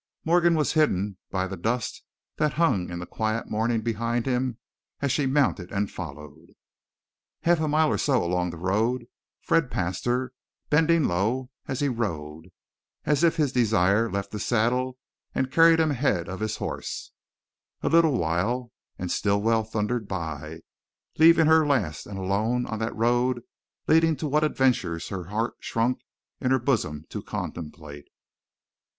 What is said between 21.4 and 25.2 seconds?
her last and alone on that road leading to what adventures